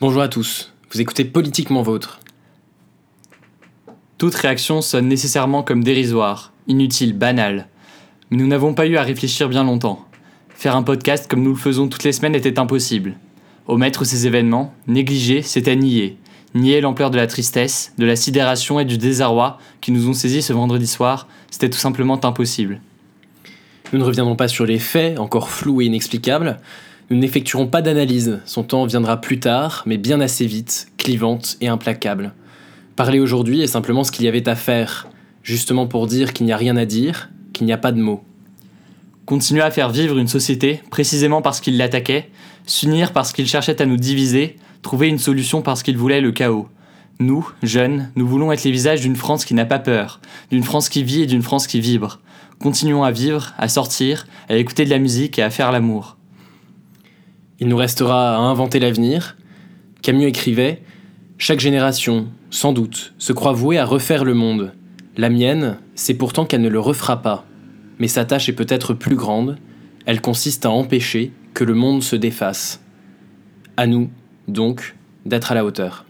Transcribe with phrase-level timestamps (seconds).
[0.00, 2.20] Bonjour à tous, vous écoutez Politiquement Vôtre.
[4.16, 7.66] Toute réaction sonne nécessairement comme dérisoire, inutile, banale.
[8.30, 10.06] Mais nous n'avons pas eu à réfléchir bien longtemps.
[10.50, 13.16] Faire un podcast comme nous le faisons toutes les semaines était impossible.
[13.66, 16.16] Omettre ces événements, négliger, c'était nier.
[16.54, 20.42] Nier l'ampleur de la tristesse, de la sidération et du désarroi qui nous ont saisis
[20.42, 22.80] ce vendredi soir, c'était tout simplement impossible.
[23.92, 26.60] Nous ne reviendrons pas sur les faits, encore flous et inexplicables,
[27.10, 31.68] nous n'effectuerons pas d'analyse, son temps viendra plus tard, mais bien assez vite, clivante et
[31.68, 32.34] implacable.
[32.96, 35.08] Parler aujourd'hui est simplement ce qu'il y avait à faire,
[35.42, 38.22] justement pour dire qu'il n'y a rien à dire, qu'il n'y a pas de mots.
[39.24, 42.28] Continuer à faire vivre une société précisément parce qu'il l'attaquait,
[42.66, 46.68] s'unir parce qu'il cherchait à nous diviser, trouver une solution parce qu'il voulait le chaos.
[47.20, 50.20] Nous, jeunes, nous voulons être les visages d'une France qui n'a pas peur,
[50.50, 52.20] d'une France qui vit et d'une France qui vibre.
[52.58, 56.17] Continuons à vivre, à sortir, à écouter de la musique et à faire l'amour.
[57.60, 59.36] Il nous restera à inventer l'avenir.
[60.00, 60.82] Camus écrivait
[61.38, 64.74] Chaque génération, sans doute, se croit vouée à refaire le monde.
[65.16, 67.44] La mienne, c'est pourtant qu'elle ne le refera pas.
[67.98, 69.58] Mais sa tâche est peut-être plus grande.
[70.06, 72.80] Elle consiste à empêcher que le monde se défasse.
[73.76, 74.08] À nous,
[74.46, 74.94] donc,
[75.26, 76.04] d'être à la hauteur.